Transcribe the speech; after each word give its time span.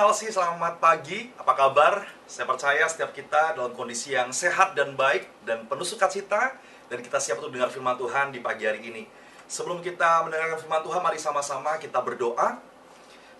NLC, 0.00 0.32
selamat 0.32 0.80
pagi. 0.80 1.28
Apa 1.36 1.52
kabar? 1.52 2.08
Saya 2.24 2.48
percaya 2.48 2.88
setiap 2.88 3.12
kita 3.12 3.52
dalam 3.52 3.76
kondisi 3.76 4.16
yang 4.16 4.32
sehat 4.32 4.72
dan 4.72 4.96
baik 4.96 5.28
dan 5.44 5.68
penuh 5.68 5.84
sukacita 5.84 6.56
dan 6.88 7.04
kita 7.04 7.20
siap 7.20 7.36
untuk 7.36 7.52
dengar 7.52 7.68
firman 7.68 8.00
Tuhan 8.00 8.32
di 8.32 8.40
pagi 8.40 8.64
hari 8.64 8.80
ini. 8.80 9.04
Sebelum 9.44 9.84
kita 9.84 10.24
mendengarkan 10.24 10.56
firman 10.56 10.80
Tuhan, 10.80 11.04
mari 11.04 11.20
sama-sama 11.20 11.76
kita 11.76 12.00
berdoa. 12.00 12.56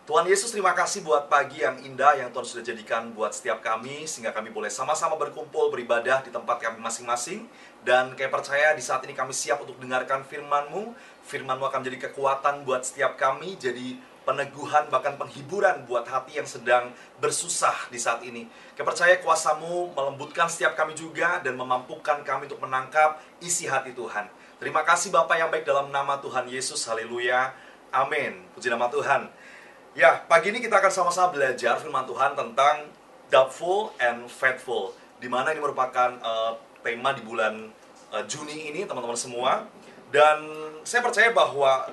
Tuhan 0.04 0.28
Yesus, 0.28 0.52
terima 0.52 0.76
kasih 0.76 1.00
buat 1.00 1.32
pagi 1.32 1.64
yang 1.64 1.80
indah 1.80 2.20
yang 2.20 2.28
Tuhan 2.28 2.44
sudah 2.44 2.64
jadikan 2.68 3.08
buat 3.16 3.32
setiap 3.32 3.64
kami 3.64 4.04
sehingga 4.04 4.36
kami 4.36 4.52
boleh 4.52 4.68
sama-sama 4.68 5.16
berkumpul 5.16 5.72
beribadah 5.72 6.20
di 6.20 6.28
tempat 6.28 6.60
kami 6.60 6.76
masing-masing 6.76 7.48
dan 7.88 8.12
kayak 8.12 8.36
percaya 8.36 8.76
di 8.76 8.84
saat 8.84 9.00
ini 9.08 9.16
kami 9.16 9.32
siap 9.32 9.64
untuk 9.64 9.80
dengarkan 9.80 10.28
firman-Mu. 10.28 10.92
Firman-Mu 11.24 11.64
akan 11.72 11.80
menjadi 11.80 12.12
kekuatan 12.12 12.68
buat 12.68 12.84
setiap 12.84 13.16
kami, 13.16 13.56
jadi 13.56 14.09
peneguhan 14.24 14.86
bahkan 14.92 15.16
penghiburan 15.16 15.88
buat 15.88 16.04
hati 16.04 16.38
yang 16.38 16.48
sedang 16.48 16.92
bersusah 17.18 17.88
di 17.88 17.96
saat 17.96 18.20
ini. 18.22 18.46
Kepercaya 18.76 19.18
kuasamu 19.24 19.92
melembutkan 19.96 20.46
setiap 20.46 20.76
kami 20.76 20.92
juga 20.92 21.40
dan 21.40 21.56
memampukan 21.56 22.20
kami 22.22 22.46
untuk 22.46 22.60
menangkap 22.62 23.20
isi 23.40 23.64
hati 23.66 23.96
Tuhan. 23.96 24.28
Terima 24.60 24.84
kasih 24.84 25.08
Bapak 25.08 25.40
yang 25.40 25.48
baik 25.48 25.64
dalam 25.64 25.88
nama 25.88 26.20
Tuhan 26.20 26.44
Yesus. 26.44 26.84
Haleluya. 26.84 27.56
Amin. 27.90 28.44
Puji 28.52 28.68
nama 28.68 28.92
Tuhan. 28.92 29.26
Ya, 29.96 30.22
pagi 30.30 30.54
ini 30.54 30.62
kita 30.62 30.78
akan 30.78 30.92
sama-sama 30.92 31.34
belajar 31.34 31.80
firman 31.82 32.06
Tuhan 32.06 32.38
tentang 32.38 32.86
doubtful 33.32 33.90
and 33.98 34.30
faithful. 34.30 34.94
Di 35.18 35.26
mana 35.26 35.50
ini 35.50 35.58
merupakan 35.58 36.14
uh, 36.22 36.54
tema 36.86 37.10
di 37.10 37.26
bulan 37.26 37.72
uh, 38.14 38.22
Juni 38.30 38.70
ini, 38.70 38.86
teman-teman 38.86 39.18
semua. 39.18 39.66
Dan 40.14 40.46
saya 40.86 41.02
percaya 41.02 41.34
bahwa 41.34 41.90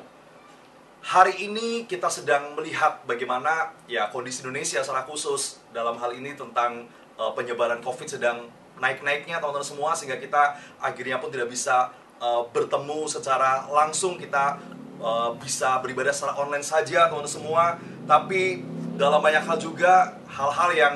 hari 1.02 1.34
ini 1.46 1.86
kita 1.86 2.10
sedang 2.10 2.58
melihat 2.58 3.04
bagaimana 3.06 3.74
ya 3.86 4.10
kondisi 4.10 4.42
Indonesia 4.44 4.82
secara 4.82 5.06
khusus 5.06 5.62
dalam 5.70 5.98
hal 6.02 6.14
ini 6.14 6.34
tentang 6.34 6.90
uh, 7.20 7.32
penyebaran 7.34 7.80
COVID 7.86 8.08
sedang 8.08 8.50
naik-naiknya 8.78 9.42
teman-teman 9.42 9.66
semua 9.66 9.92
sehingga 9.98 10.22
kita 10.22 10.58
akhirnya 10.78 11.18
pun 11.18 11.34
tidak 11.34 11.50
bisa 11.50 11.90
uh, 12.22 12.46
bertemu 12.50 13.10
secara 13.10 13.66
langsung. 13.70 14.18
Kita 14.18 14.58
uh, 15.02 15.34
bisa 15.38 15.82
beribadah 15.82 16.14
secara 16.14 16.38
online 16.38 16.66
saja 16.66 17.10
teman-teman 17.10 17.30
semua. 17.30 17.64
Tapi 18.06 18.64
dalam 18.98 19.22
banyak 19.22 19.44
hal 19.46 19.58
juga 19.62 20.18
hal-hal 20.30 20.70
yang 20.74 20.96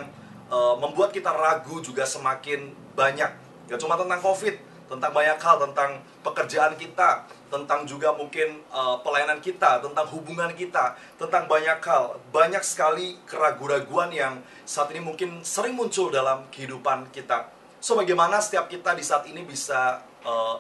uh, 0.50 0.78
membuat 0.78 1.14
kita 1.14 1.30
ragu 1.34 1.82
juga 1.82 2.06
semakin 2.06 2.74
banyak. 2.94 3.32
Gak 3.70 3.80
cuma 3.80 3.98
tentang 3.98 4.20
COVID 4.20 4.71
tentang 4.92 5.16
banyak 5.16 5.40
hal 5.40 5.56
tentang 5.64 6.04
pekerjaan 6.20 6.76
kita, 6.76 7.24
tentang 7.48 7.88
juga 7.88 8.12
mungkin 8.12 8.60
uh, 8.68 9.00
pelayanan 9.00 9.40
kita, 9.40 9.80
tentang 9.80 10.04
hubungan 10.12 10.52
kita, 10.52 11.00
tentang 11.16 11.48
banyak 11.48 11.80
hal. 11.80 12.20
Banyak 12.36 12.60
sekali 12.60 13.16
keraguan-raguan 13.24 14.12
yang 14.12 14.44
saat 14.68 14.92
ini 14.92 15.00
mungkin 15.00 15.48
sering 15.48 15.80
muncul 15.80 16.12
dalam 16.12 16.44
kehidupan 16.52 17.08
kita. 17.16 17.48
So 17.80 17.96
bagaimana 17.96 18.44
setiap 18.44 18.68
kita 18.68 18.92
di 18.92 19.02
saat 19.02 19.24
ini 19.32 19.48
bisa 19.48 20.04
uh, 20.28 20.60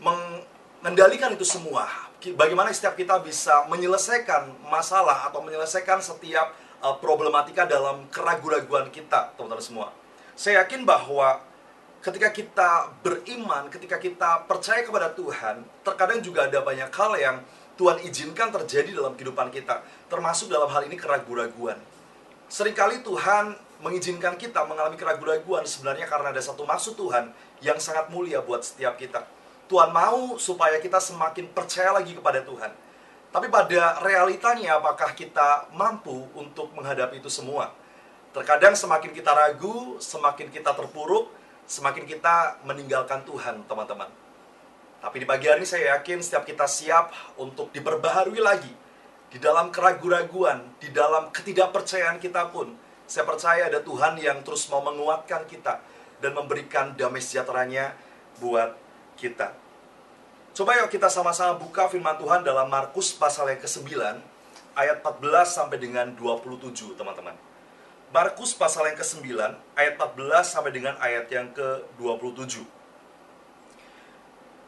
mengendalikan 0.00 1.36
itu 1.36 1.44
semua? 1.44 1.84
Bagaimana 2.22 2.72
setiap 2.72 2.96
kita 2.96 3.20
bisa 3.20 3.68
menyelesaikan 3.68 4.56
masalah 4.72 5.28
atau 5.28 5.44
menyelesaikan 5.44 6.00
setiap 6.00 6.56
uh, 6.80 6.96
problematika 6.96 7.68
dalam 7.68 8.08
keraguan-raguan 8.08 8.88
kita, 8.88 9.36
teman-teman 9.36 9.62
semua? 9.62 9.88
Saya 10.32 10.64
yakin 10.64 10.88
bahwa 10.88 11.51
ketika 12.02 12.28
kita 12.34 12.70
beriman, 13.00 13.70
ketika 13.70 13.96
kita 13.96 14.42
percaya 14.50 14.82
kepada 14.82 15.14
Tuhan, 15.14 15.62
terkadang 15.86 16.18
juga 16.18 16.50
ada 16.50 16.58
banyak 16.58 16.90
hal 16.90 17.12
yang 17.14 17.36
Tuhan 17.78 18.02
izinkan 18.04 18.50
terjadi 18.50 18.90
dalam 18.90 19.14
kehidupan 19.14 19.48
kita, 19.54 19.80
termasuk 20.10 20.50
dalam 20.50 20.68
hal 20.68 20.84
ini 20.90 20.98
keraguan-raguan. 20.98 21.78
Seringkali 22.50 23.06
Tuhan 23.06 23.56
mengizinkan 23.80 24.34
kita 24.36 24.66
mengalami 24.66 24.98
keraguan-raguan 24.98 25.64
sebenarnya 25.64 26.04
karena 26.10 26.34
ada 26.34 26.42
satu 26.42 26.66
maksud 26.66 26.98
Tuhan 26.98 27.32
yang 27.62 27.78
sangat 27.78 28.10
mulia 28.10 28.42
buat 28.42 28.66
setiap 28.66 28.98
kita. 28.98 29.24
Tuhan 29.70 29.94
mau 29.94 30.36
supaya 30.36 30.76
kita 30.82 31.00
semakin 31.00 31.48
percaya 31.54 31.96
lagi 31.96 32.12
kepada 32.12 32.44
Tuhan. 32.44 32.74
Tapi 33.32 33.48
pada 33.48 34.04
realitanya 34.04 34.76
apakah 34.76 35.16
kita 35.16 35.72
mampu 35.72 36.28
untuk 36.36 36.68
menghadapi 36.76 37.24
itu 37.24 37.32
semua? 37.32 37.72
Terkadang 38.36 38.76
semakin 38.76 39.16
kita 39.16 39.32
ragu, 39.32 39.96
semakin 39.96 40.52
kita 40.52 40.76
terpuruk, 40.76 41.32
semakin 41.66 42.04
kita 42.04 42.62
meninggalkan 42.66 43.22
Tuhan, 43.26 43.64
teman-teman. 43.66 44.10
Tapi 45.02 45.16
di 45.18 45.26
pagi 45.26 45.50
hari 45.50 45.66
ini 45.66 45.68
saya 45.68 45.98
yakin 45.98 46.22
setiap 46.22 46.46
kita 46.46 46.66
siap 46.70 47.10
untuk 47.34 47.74
diperbaharui 47.74 48.38
lagi 48.38 48.70
di 49.32 49.42
dalam 49.42 49.74
keraguan-raguan, 49.74 50.78
di 50.78 50.94
dalam 50.94 51.34
ketidakpercayaan 51.34 52.22
kita 52.22 52.52
pun. 52.54 52.70
Saya 53.10 53.26
percaya 53.26 53.66
ada 53.66 53.82
Tuhan 53.82 54.14
yang 54.22 54.40
terus 54.46 54.70
mau 54.70 54.78
menguatkan 54.80 55.44
kita 55.50 55.82
dan 56.22 56.32
memberikan 56.38 56.94
damai 56.94 57.18
sejahteranya 57.18 57.98
buat 58.38 58.78
kita. 59.18 59.52
Coba 60.52 60.76
yuk 60.78 60.92
kita 60.92 61.08
sama-sama 61.08 61.58
buka 61.58 61.88
firman 61.88 62.14
Tuhan 62.20 62.44
dalam 62.46 62.68
Markus 62.68 63.10
pasal 63.16 63.50
yang 63.50 63.60
ke-9 63.64 63.88
ayat 64.76 65.00
14 65.00 65.48
sampai 65.48 65.80
dengan 65.80 66.12
27, 66.14 66.94
teman-teman. 66.94 67.34
Markus 68.12 68.52
pasal 68.52 68.92
yang 68.92 69.00
ke-9 69.00 69.24
ayat 69.72 69.96
14 69.96 70.44
sampai 70.44 70.68
dengan 70.68 70.92
ayat 71.00 71.32
yang 71.32 71.48
ke-27. 71.56 72.60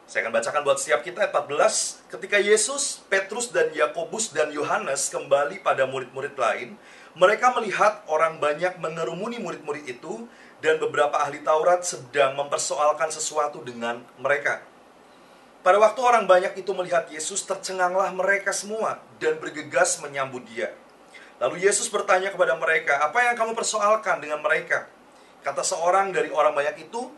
Saya 0.09 0.25
akan 0.25 0.33
bacakan 0.33 0.65
buat 0.65 0.81
setiap 0.81 1.05
kita 1.05 1.21
ayat 1.21 1.29
14. 1.29 2.09
Ketika 2.09 2.41
Yesus, 2.41 3.05
Petrus 3.05 3.53
dan 3.53 3.69
Yakobus 3.69 4.33
dan 4.33 4.49
Yohanes 4.49 5.13
kembali 5.13 5.61
pada 5.61 5.85
murid-murid 5.85 6.33
lain, 6.33 6.73
mereka 7.13 7.53
melihat 7.53 8.01
orang 8.09 8.41
banyak 8.41 8.81
mengerumuni 8.81 9.37
murid-murid 9.37 9.93
itu 9.93 10.25
dan 10.65 10.81
beberapa 10.81 11.13
ahli 11.21 11.45
Taurat 11.45 11.85
sedang 11.85 12.33
mempersoalkan 12.33 13.13
sesuatu 13.13 13.61
dengan 13.61 14.01
mereka. 14.17 14.65
Pada 15.61 15.77
waktu 15.77 16.01
orang 16.01 16.25
banyak 16.25 16.57
itu 16.57 16.73
melihat 16.73 17.05
Yesus, 17.13 17.45
tercenganglah 17.45 18.09
mereka 18.09 18.49
semua 18.49 19.05
dan 19.21 19.37
bergegas 19.37 20.01
menyambut 20.01 20.41
dia. 20.49 20.73
Lalu 21.35 21.67
Yesus 21.67 21.91
bertanya 21.91 22.31
kepada 22.31 22.55
mereka, 22.55 23.03
"Apa 23.03 23.27
yang 23.27 23.35
kamu 23.35 23.51
persoalkan 23.59 24.23
dengan 24.23 24.39
mereka?" 24.39 24.87
Kata 25.43 25.61
seorang 25.61 26.15
dari 26.15 26.31
orang 26.31 26.55
banyak 26.55 26.87
itu, 26.87 27.11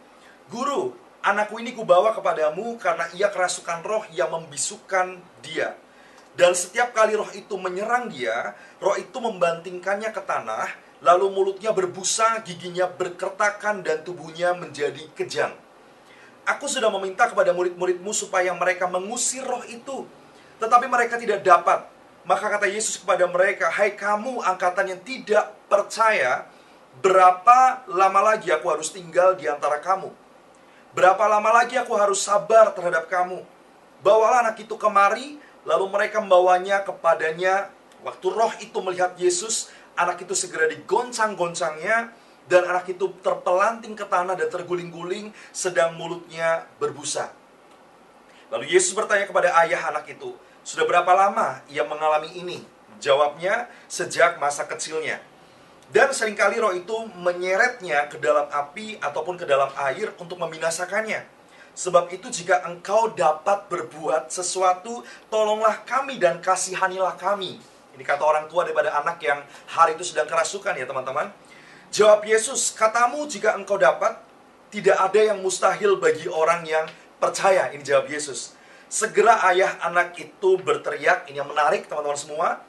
"Guru, 0.50 0.92
anakku 1.22 1.62
ini 1.62 1.78
kubawa 1.78 2.18
kepadamu 2.18 2.82
karena 2.82 3.06
ia 3.14 3.30
kerasukan 3.30 3.86
roh 3.86 4.04
yang 4.16 4.34
membisukan 4.34 5.22
dia. 5.46 5.78
Dan 6.38 6.54
setiap 6.54 6.94
kali 6.94 7.18
roh 7.18 7.30
itu 7.34 7.58
menyerang 7.58 8.10
dia, 8.14 8.54
roh 8.78 8.94
itu 8.98 9.18
membantingkannya 9.18 10.14
ke 10.14 10.22
tanah, 10.22 10.70
lalu 11.02 11.34
mulutnya 11.34 11.74
berbusa, 11.74 12.42
giginya 12.46 12.86
berkertakan 12.90 13.82
dan 13.82 14.02
tubuhnya 14.06 14.54
menjadi 14.54 15.02
kejang. 15.18 15.54
Aku 16.46 16.66
sudah 16.70 16.90
meminta 16.94 17.30
kepada 17.30 17.52
murid-muridmu 17.54 18.14
supaya 18.14 18.54
mereka 18.54 18.90
mengusir 18.90 19.46
roh 19.46 19.66
itu, 19.66 20.10
tetapi 20.58 20.90
mereka 20.90 21.22
tidak 21.22 21.46
dapat." 21.46 21.97
Maka 22.28 22.52
kata 22.52 22.68
Yesus 22.68 23.00
kepada 23.00 23.24
mereka, 23.24 23.72
"Hai 23.72 23.96
kamu 23.96 24.44
angkatan 24.44 24.92
yang 24.92 25.00
tidak 25.00 25.56
percaya, 25.72 26.44
berapa 27.00 27.88
lama 27.88 28.36
lagi 28.36 28.52
aku 28.52 28.68
harus 28.68 28.92
tinggal 28.92 29.40
di 29.40 29.48
antara 29.48 29.80
kamu? 29.80 30.12
Berapa 30.92 31.24
lama 31.24 31.64
lagi 31.64 31.80
aku 31.80 31.96
harus 31.96 32.20
sabar 32.20 32.76
terhadap 32.76 33.08
kamu? 33.08 33.48
Bawalah 34.04 34.44
anak 34.44 34.60
itu 34.60 34.76
kemari." 34.76 35.40
Lalu 35.68 35.92
mereka 35.92 36.24
membawanya 36.24 36.84
kepadanya. 36.84 37.68
Waktu 38.00 38.28
roh 38.32 38.52
itu 38.64 38.80
melihat 38.80 39.20
Yesus, 39.20 39.68
anak 40.00 40.24
itu 40.24 40.32
segera 40.32 40.64
digoncang-goncangnya 40.72 42.12
dan 42.48 42.64
anak 42.64 42.88
itu 42.88 43.12
terpelanting 43.20 43.92
ke 43.92 44.08
tanah 44.08 44.40
dan 44.40 44.48
terguling-guling 44.48 45.36
sedang 45.52 45.92
mulutnya 46.00 46.64
berbusa. 46.80 47.36
Lalu 48.48 48.72
Yesus 48.72 48.96
bertanya 48.96 49.28
kepada 49.28 49.52
ayah 49.60 49.92
anak 49.92 50.08
itu, 50.08 50.32
sudah 50.68 50.84
berapa 50.84 51.08
lama 51.16 51.64
ia 51.72 51.88
mengalami 51.88 52.28
ini? 52.36 52.60
Jawabnya, 53.00 53.72
sejak 53.88 54.36
masa 54.36 54.68
kecilnya. 54.68 55.24
Dan 55.88 56.12
sering 56.12 56.36
kali 56.36 56.60
roh 56.60 56.76
itu 56.76 57.08
menyeretnya 57.16 58.12
ke 58.12 58.20
dalam 58.20 58.52
api 58.52 59.00
ataupun 59.00 59.40
ke 59.40 59.48
dalam 59.48 59.72
air 59.80 60.12
untuk 60.20 60.36
membinasakannya. 60.36 61.24
Sebab 61.72 62.12
itu 62.12 62.28
jika 62.28 62.68
engkau 62.68 63.16
dapat 63.16 63.72
berbuat 63.72 64.28
sesuatu, 64.28 65.08
tolonglah 65.32 65.88
kami 65.88 66.20
dan 66.20 66.44
kasihanilah 66.44 67.16
kami. 67.16 67.64
Ini 67.96 68.04
kata 68.04 68.28
orang 68.28 68.52
tua 68.52 68.68
daripada 68.68 68.92
anak 69.00 69.24
yang 69.24 69.40
hari 69.72 69.96
itu 69.96 70.04
sedang 70.04 70.28
kerasukan 70.28 70.76
ya 70.76 70.84
teman-teman. 70.84 71.32
Jawab 71.96 72.28
Yesus, 72.28 72.76
katamu 72.76 73.24
jika 73.24 73.56
engkau 73.56 73.80
dapat, 73.80 74.20
tidak 74.68 75.00
ada 75.00 75.32
yang 75.32 75.40
mustahil 75.40 75.96
bagi 75.96 76.28
orang 76.28 76.68
yang 76.68 76.84
percaya. 77.24 77.72
Ini 77.72 77.80
jawab 77.88 78.12
Yesus. 78.12 78.57
Segera 78.88 79.44
ayah 79.52 79.84
anak 79.84 80.16
itu 80.16 80.56
berteriak, 80.64 81.28
ini 81.28 81.44
yang 81.44 81.52
menarik 81.52 81.92
teman-teman 81.92 82.16
semua. 82.16 82.64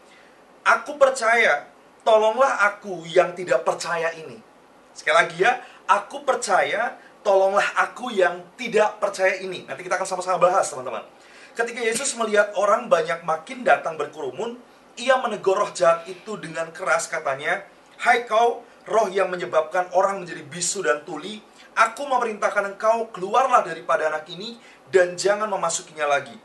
Aku 0.66 0.98
percaya, 0.98 1.70
tolonglah 2.02 2.58
aku 2.66 3.06
yang 3.06 3.38
tidak 3.38 3.62
percaya 3.62 4.10
ini. 4.18 4.42
Sekali 4.90 5.14
lagi 5.14 5.38
ya, 5.38 5.62
aku 5.86 6.26
percaya, 6.26 6.98
tolonglah 7.22 7.64
aku 7.78 8.10
yang 8.10 8.42
tidak 8.58 8.98
percaya 8.98 9.38
ini. 9.38 9.62
Nanti 9.62 9.86
kita 9.86 9.94
akan 9.94 10.08
sama-sama 10.10 10.42
bahas 10.42 10.66
teman-teman. 10.66 11.06
Ketika 11.54 11.80
Yesus 11.86 12.18
melihat 12.18 12.50
orang 12.58 12.90
banyak 12.90 13.22
makin 13.22 13.62
datang 13.62 13.94
berkerumun, 13.94 14.58
ia 14.98 15.14
menegur 15.22 15.54
roh 15.54 15.70
jahat 15.70 16.02
itu 16.10 16.34
dengan 16.34 16.74
keras 16.74 17.06
katanya, 17.06 17.62
Hai 18.02 18.26
kau, 18.26 18.66
roh 18.90 19.06
yang 19.06 19.30
menyebabkan 19.30 19.86
orang 19.94 20.22
menjadi 20.22 20.42
bisu 20.42 20.82
dan 20.82 21.06
tuli, 21.06 21.38
aku 21.74 22.02
memerintahkan 22.06 22.76
engkau 22.76 23.10
keluarlah 23.12 23.64
daripada 23.66 24.08
anak 24.08 24.28
ini 24.30 24.56
dan 24.88 25.18
jangan 25.18 25.50
memasukinya 25.50 26.08
lagi. 26.08 26.36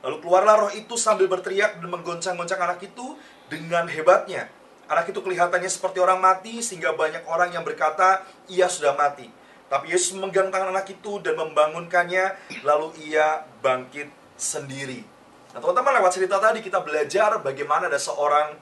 Lalu 0.00 0.16
keluarlah 0.24 0.68
roh 0.68 0.72
itu 0.72 0.96
sambil 0.96 1.28
berteriak 1.28 1.76
dan 1.76 1.88
menggoncang-goncang 1.92 2.60
anak 2.60 2.80
itu 2.80 3.16
dengan 3.52 3.84
hebatnya. 3.84 4.48
Anak 4.88 5.12
itu 5.12 5.20
kelihatannya 5.22 5.70
seperti 5.70 6.02
orang 6.02 6.18
mati 6.18 6.64
sehingga 6.64 6.96
banyak 6.96 7.22
orang 7.28 7.52
yang 7.52 7.62
berkata 7.62 8.24
ia 8.48 8.66
sudah 8.66 8.96
mati. 8.96 9.28
Tapi 9.70 9.94
Yesus 9.94 10.18
memegang 10.18 10.50
tangan 10.50 10.74
anak 10.74 10.90
itu 10.90 11.22
dan 11.22 11.38
membangunkannya, 11.38 12.34
lalu 12.66 12.90
ia 13.06 13.46
bangkit 13.62 14.10
sendiri. 14.34 15.06
Nah, 15.54 15.62
teman-teman 15.62 16.02
lewat 16.02 16.10
cerita 16.18 16.42
tadi 16.42 16.58
kita 16.58 16.82
belajar 16.82 17.38
bagaimana 17.38 17.86
ada 17.86 17.98
seorang 17.98 18.58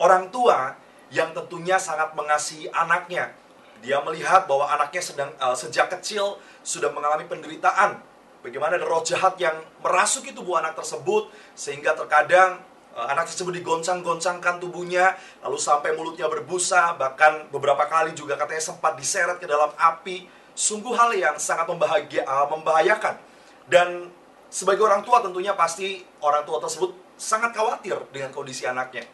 orang 0.00 0.32
tua 0.32 0.72
yang 1.12 1.36
tentunya 1.36 1.76
sangat 1.76 2.16
mengasihi 2.16 2.72
anaknya. 2.72 3.36
Dia 3.84 4.00
melihat 4.04 4.48
bahwa 4.48 4.68
anaknya 4.68 5.02
sedang 5.02 5.30
uh, 5.40 5.56
sejak 5.56 5.92
kecil 5.98 6.40
sudah 6.64 6.92
mengalami 6.92 7.28
penderitaan. 7.28 8.00
Bagaimana 8.40 8.78
roh 8.78 9.02
jahat 9.02 9.34
yang 9.42 9.58
merasuki 9.82 10.30
tubuh 10.30 10.60
anak 10.60 10.78
tersebut 10.78 11.28
sehingga 11.58 11.98
terkadang 11.98 12.62
uh, 12.94 13.06
anak 13.10 13.26
tersebut 13.26 13.58
digoncang-goncangkan 13.58 14.62
tubuhnya 14.62 15.18
lalu 15.42 15.58
sampai 15.58 15.92
mulutnya 15.98 16.30
berbusa 16.30 16.94
bahkan 16.94 17.50
beberapa 17.50 17.84
kali 17.90 18.14
juga 18.14 18.38
katanya 18.38 18.62
sempat 18.62 18.94
diseret 18.94 19.42
ke 19.42 19.46
dalam 19.50 19.72
api. 19.74 20.28
Sungguh 20.56 20.96
hal 20.96 21.12
yang 21.12 21.36
sangat 21.36 21.68
membahagia, 21.68 22.24
uh, 22.24 22.48
membahayakan. 22.48 23.20
Dan 23.68 24.08
sebagai 24.48 24.88
orang 24.88 25.04
tua 25.04 25.20
tentunya 25.20 25.52
pasti 25.52 26.00
orang 26.24 26.48
tua 26.48 26.62
tersebut 26.62 26.96
sangat 27.18 27.52
khawatir 27.52 27.96
dengan 28.08 28.32
kondisi 28.32 28.64
anaknya. 28.64 29.04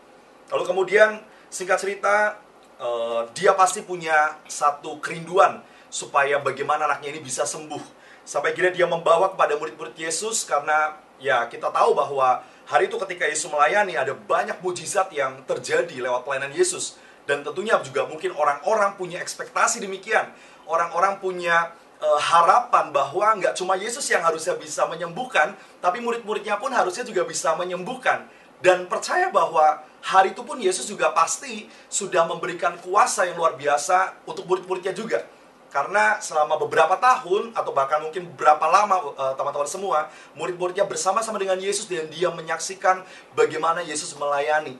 Lalu 0.53 0.65
kemudian 0.69 1.19
singkat 1.49 1.79
cerita 1.81 2.37
uh, 2.82 3.31
dia 3.32 3.55
pasti 3.55 3.87
punya 3.87 4.37
satu 4.50 4.99
kerinduan 4.99 5.62
supaya 5.87 6.43
bagaimana 6.43 6.90
anaknya 6.90 7.14
ini 7.14 7.20
bisa 7.23 7.46
sembuh. 7.46 8.02
Sampai 8.26 8.55
akhirnya 8.55 8.75
dia 8.75 8.87
membawa 8.90 9.31
kepada 9.34 9.55
murid-murid 9.58 9.94
Yesus 9.94 10.43
karena 10.43 10.99
ya 11.23 11.46
kita 11.46 11.70
tahu 11.70 11.94
bahwa 11.94 12.43
hari 12.67 12.90
itu 12.90 12.99
ketika 13.06 13.26
Yesus 13.31 13.46
melayani 13.50 13.94
ada 13.94 14.14
banyak 14.14 14.58
mujizat 14.62 15.11
yang 15.14 15.43
terjadi 15.46 16.02
lewat 16.02 16.26
pelayanan 16.26 16.55
Yesus 16.55 16.99
dan 17.26 17.46
tentunya 17.46 17.79
juga 17.82 18.06
mungkin 18.06 18.34
orang-orang 18.34 18.99
punya 18.99 19.23
ekspektasi 19.23 19.82
demikian. 19.82 20.31
Orang-orang 20.67 21.19
punya 21.19 21.75
uh, 21.99 22.19
harapan 22.19 22.90
bahwa 22.94 23.26
nggak 23.38 23.55
cuma 23.58 23.79
Yesus 23.79 24.06
yang 24.11 24.23
harusnya 24.23 24.55
bisa 24.58 24.87
menyembuhkan, 24.87 25.55
tapi 25.82 25.99
murid-muridnya 26.02 26.58
pun 26.58 26.70
harusnya 26.70 27.02
juga 27.06 27.26
bisa 27.26 27.55
menyembuhkan. 27.58 28.26
Dan 28.62 28.87
percaya 28.87 29.26
bahwa 29.34 29.82
hari 30.02 30.34
itu 30.34 30.43
pun 30.43 30.58
Yesus 30.58 30.90
juga 30.90 31.14
pasti 31.14 31.70
sudah 31.87 32.26
memberikan 32.26 32.75
kuasa 32.82 33.25
yang 33.31 33.38
luar 33.38 33.54
biasa 33.54 34.26
untuk 34.26 34.44
murid-muridnya 34.50 34.90
juga. 34.90 35.22
Karena 35.72 36.20
selama 36.20 36.60
beberapa 36.60 37.00
tahun 37.00 37.56
atau 37.56 37.72
bahkan 37.72 38.04
mungkin 38.04 38.28
berapa 38.37 38.60
lama 38.69 39.16
uh, 39.16 39.32
teman-teman 39.38 39.64
semua, 39.64 40.12
murid-muridnya 40.37 40.84
bersama-sama 40.84 41.40
dengan 41.40 41.56
Yesus 41.56 41.88
dan 41.88 42.12
dia 42.12 42.28
menyaksikan 42.28 43.00
bagaimana 43.32 43.81
Yesus 43.81 44.12
melayani. 44.20 44.76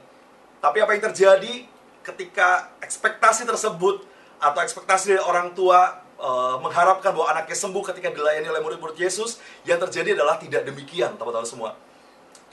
Tapi 0.61 0.77
apa 0.85 0.93
yang 0.93 1.09
terjadi 1.09 1.65
ketika 2.05 2.69
ekspektasi 2.83 3.47
tersebut 3.49 4.05
atau 4.37 4.59
ekspektasi 4.61 5.17
dari 5.17 5.23
orang 5.23 5.55
tua 5.57 6.03
uh, 6.21 6.61
mengharapkan 6.61 7.09
bahwa 7.09 7.31
anaknya 7.31 7.57
sembuh 7.57 7.83
ketika 7.89 8.13
dilayani 8.13 8.53
oleh 8.53 8.61
murid-murid 8.61 8.99
Yesus, 8.99 9.41
yang 9.65 9.81
terjadi 9.81 10.13
adalah 10.13 10.37
tidak 10.37 10.61
demikian, 10.67 11.17
teman-teman 11.17 11.47
semua. 11.47 11.71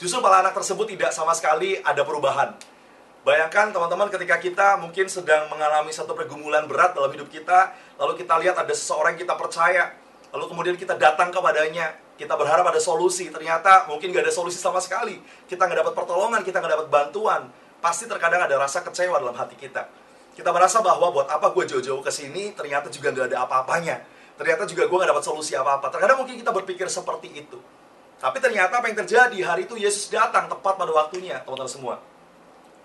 Justru 0.01 0.17
malah 0.17 0.41
anak 0.41 0.57
tersebut 0.57 0.89
tidak 0.89 1.13
sama 1.13 1.37
sekali 1.37 1.77
ada 1.77 2.01
perubahan. 2.01 2.57
Bayangkan 3.21 3.69
teman-teman 3.69 4.09
ketika 4.09 4.41
kita 4.41 4.67
mungkin 4.81 5.05
sedang 5.05 5.45
mengalami 5.53 5.93
satu 5.93 6.17
pergumulan 6.17 6.65
berat 6.65 6.97
dalam 6.97 7.13
hidup 7.13 7.29
kita, 7.29 7.69
lalu 8.01 8.17
kita 8.17 8.33
lihat 8.41 8.57
ada 8.57 8.73
seseorang 8.73 9.13
yang 9.13 9.29
kita 9.29 9.37
percaya, 9.37 9.93
lalu 10.33 10.49
kemudian 10.49 10.73
kita 10.73 10.97
datang 10.97 11.29
kepadanya, 11.29 11.93
kita 12.17 12.33
berharap 12.33 12.65
ada 12.65 12.81
solusi, 12.81 13.29
ternyata 13.29 13.85
mungkin 13.85 14.09
gak 14.09 14.25
ada 14.25 14.33
solusi 14.33 14.57
sama 14.57 14.81
sekali. 14.81 15.21
Kita 15.45 15.69
nggak 15.69 15.85
dapat 15.85 15.93
pertolongan, 15.93 16.41
kita 16.41 16.57
nggak 16.57 16.73
dapat 16.81 16.87
bantuan. 16.89 17.41
Pasti 17.77 18.09
terkadang 18.09 18.41
ada 18.49 18.57
rasa 18.57 18.81
kecewa 18.81 19.21
dalam 19.21 19.37
hati 19.37 19.53
kita 19.53 19.85
kita 20.31 20.49
merasa 20.49 20.79
bahwa 20.79 21.11
buat 21.11 21.27
apa 21.27 21.51
gue 21.51 21.63
jauh-jauh 21.67 21.99
ke 21.99 22.11
sini 22.11 22.55
ternyata 22.55 22.87
juga 22.87 23.11
nggak 23.11 23.35
ada 23.35 23.43
apa-apanya 23.43 23.99
ternyata 24.39 24.63
juga 24.63 24.87
gue 24.87 24.97
nggak 24.97 25.11
dapat 25.11 25.23
solusi 25.27 25.53
apa-apa 25.59 25.91
terkadang 25.91 26.23
mungkin 26.23 26.39
kita 26.39 26.55
berpikir 26.55 26.87
seperti 26.87 27.29
itu 27.35 27.59
tapi 28.21 28.37
ternyata 28.37 28.77
apa 28.77 28.85
yang 28.87 29.01
terjadi? 29.01 29.37
Hari 29.41 29.65
itu 29.65 29.75
Yesus 29.75 30.07
datang 30.13 30.45
tepat 30.45 30.77
pada 30.77 30.93
waktunya 30.93 31.41
teman-teman 31.41 31.67
semua. 31.67 31.95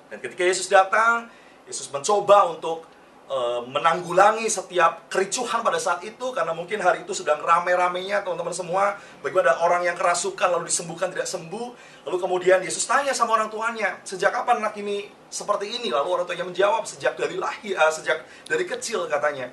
Dan 0.09 0.19
ketika 0.25 0.43
Yesus 0.43 0.67
datang 0.73 1.29
Yesus 1.69 1.93
mencoba 1.93 2.49
untuk 2.49 2.89
Eh, 3.27 3.61
menanggulangi 3.67 4.47
setiap 4.47 5.11
kericuhan 5.11 5.59
pada 5.59 5.83
saat 5.83 5.99
itu 6.07 6.31
karena 6.31 6.55
mungkin 6.55 6.79
hari 6.79 7.03
itu 7.03 7.11
sedang 7.11 7.43
rame-ramenya 7.43 8.23
teman-teman 8.23 8.55
semua. 8.55 8.95
Bagaimana 9.19 9.51
ada 9.51 9.67
orang 9.67 9.83
yang 9.83 9.99
kerasukan 9.99 10.47
lalu 10.47 10.71
disembuhkan 10.71 11.11
tidak 11.11 11.27
sembuh. 11.27 11.75
Lalu 12.07 12.17
kemudian 12.23 12.63
Yesus 12.63 12.87
tanya 12.87 13.11
sama 13.11 13.35
orang 13.35 13.51
tuanya 13.51 13.99
sejak 14.07 14.31
kapan 14.31 14.63
anak 14.63 14.79
ini 14.79 15.11
seperti 15.27 15.75
ini? 15.75 15.91
Lalu 15.91 16.07
orang 16.07 16.27
tuanya 16.31 16.47
menjawab 16.47 16.87
sejak 16.87 17.19
dari 17.19 17.35
lahir 17.35 17.75
uh, 17.75 17.91
sejak 17.91 18.23
dari 18.47 18.63
kecil 18.63 19.11
katanya. 19.11 19.51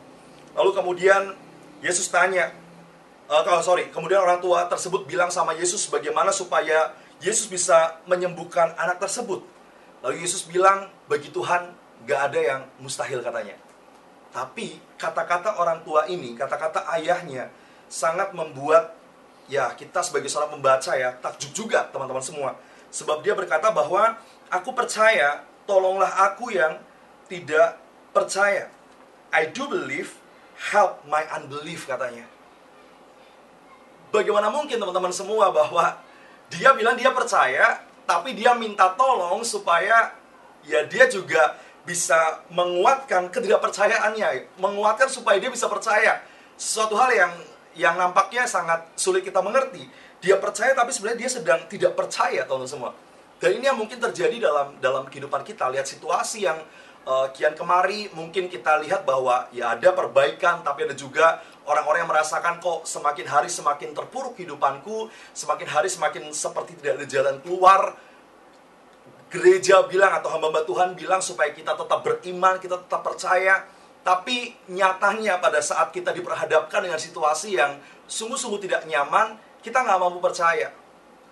Lalu 0.53 0.69
kemudian 0.69 1.33
Yesus 1.81 2.13
tanya 2.13 2.53
uh, 3.29 3.63
sorry 3.63 3.91
kemudian 3.93 4.23
orang 4.23 4.39
tua 4.43 4.65
tersebut 4.67 5.07
bilang 5.07 5.31
sama 5.31 5.55
Yesus 5.55 5.87
bagaimana 5.87 6.31
supaya 6.31 6.95
Yesus 7.23 7.47
bisa 7.47 7.99
menyembuhkan 8.07 8.75
anak 8.75 8.99
tersebut 8.99 9.43
lalu 10.03 10.19
Yesus 10.19 10.43
bilang 10.43 10.91
bagi 11.07 11.31
Tuhan 11.31 11.83
gak 12.03 12.21
ada 12.31 12.39
yang 12.39 12.61
mustahil 12.79 13.23
katanya. 13.23 13.55
Tapi 14.33 14.81
kata-kata 14.99 15.61
orang 15.61 15.85
tua 15.85 16.09
ini, 16.09 16.33
kata-kata 16.33 16.83
ayahnya 16.97 17.53
sangat 17.87 18.33
membuat 18.33 18.97
ya 19.45 19.71
kita 19.77 20.01
sebagai 20.01 20.31
seorang 20.31 20.57
pembaca 20.57 20.91
ya 20.97 21.13
takjub 21.21 21.51
juga 21.53 21.87
teman-teman 21.93 22.23
semua. 22.23 22.57
Sebab 22.89 23.21
dia 23.21 23.37
berkata 23.37 23.69
bahwa 23.69 24.17
aku 24.49 24.73
percaya, 24.73 25.45
tolonglah 25.69 26.09
aku 26.29 26.53
yang 26.53 26.81
tidak 27.29 27.77
percaya. 28.11 28.69
I 29.33 29.49
do 29.49 29.69
believe, 29.69 30.17
help 30.73 31.01
my 31.05 31.25
unbelief 31.37 31.85
katanya. 31.85 32.25
Bagaimana 34.13 34.53
mungkin 34.53 34.77
teman-teman 34.77 35.09
semua 35.09 35.49
bahwa 35.49 35.97
dia 36.53 36.69
bilang 36.77 36.93
dia 36.93 37.09
percaya, 37.09 37.81
tapi 38.05 38.37
dia 38.37 38.53
minta 38.53 38.93
tolong 38.93 39.41
supaya 39.41 40.13
ya 40.61 40.85
dia 40.85 41.09
juga 41.09 41.57
bisa 41.81 42.45
menguatkan 42.53 43.33
ketidakpercayaannya, 43.33 44.53
menguatkan 44.61 45.09
supaya 45.09 45.41
dia 45.41 45.49
bisa 45.49 45.65
percaya 45.65 46.21
sesuatu 46.53 46.93
hal 46.93 47.09
yang 47.09 47.33
yang 47.73 47.97
nampaknya 47.97 48.45
sangat 48.45 48.85
sulit 48.93 49.25
kita 49.25 49.41
mengerti. 49.41 49.81
Dia 50.21 50.37
percaya 50.37 50.77
tapi 50.77 50.93
sebenarnya 50.93 51.25
dia 51.25 51.31
sedang 51.33 51.65
tidak 51.65 51.97
percaya, 51.97 52.45
teman-teman 52.45 52.69
semua. 52.69 52.91
Dan 53.41 53.57
ini 53.57 53.65
yang 53.65 53.81
mungkin 53.81 53.97
terjadi 53.97 54.45
dalam 54.45 54.77
dalam 54.77 55.09
kehidupan 55.09 55.41
kita. 55.41 55.73
Lihat 55.73 55.89
situasi 55.89 56.45
yang 56.45 56.61
uh, 57.09 57.27
kian 57.35 57.57
kemari 57.57 58.13
mungkin 58.15 58.47
kita 58.47 58.79
lihat 58.83 59.03
bahwa 59.03 59.49
ya 59.51 59.75
ada 59.75 59.89
perbaikan 59.91 60.63
tapi 60.63 60.87
ada 60.87 60.95
juga 60.95 61.41
orang-orang 61.63 62.03
yang 62.03 62.11
merasakan 62.11 62.59
kok 62.59 62.83
semakin 62.83 63.27
hari 63.27 63.47
semakin 63.47 63.95
terpuruk 63.95 64.35
kehidupanku, 64.35 65.07
semakin 65.31 65.67
hari 65.67 65.87
semakin 65.87 66.29
seperti 66.35 66.75
tidak 66.79 66.99
ada 66.99 67.05
jalan 67.07 67.35
keluar 67.39 67.81
gereja 69.33 69.81
bilang 69.89 70.13
atau 70.13 70.29
hamba-hamba 70.29 70.61
Tuhan 70.61 70.89
bilang 70.93 71.17
supaya 71.17 71.49
kita 71.49 71.73
tetap 71.73 72.05
beriman, 72.05 72.61
kita 72.61 72.77
tetap 72.77 73.01
percaya. 73.01 73.65
Tapi 74.03 74.51
nyatanya 74.67 75.39
pada 75.39 75.63
saat 75.63 75.89
kita 75.95 76.11
diperhadapkan 76.11 76.83
dengan 76.83 76.99
situasi 76.99 77.55
yang 77.55 77.79
sungguh-sungguh 78.05 78.61
tidak 78.67 78.83
nyaman, 78.85 79.39
kita 79.63 79.79
nggak 79.79 79.97
mampu 79.97 80.19
percaya. 80.19 80.69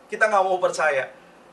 Kita 0.07 0.31
nggak 0.31 0.43
mau 0.47 0.57
percaya. 0.57 1.11